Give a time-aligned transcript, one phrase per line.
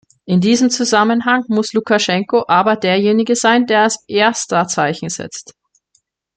[0.25, 5.53] In diesem Zusammenhang muss Lukaschenko aber derjenige sein, der als erster Zeichen setzt.